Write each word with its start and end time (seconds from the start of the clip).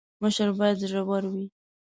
مشر 0.21 0.47
باید 0.59 0.77
زړه 0.83 1.01
ور 1.09 1.23
وي 1.33 1.45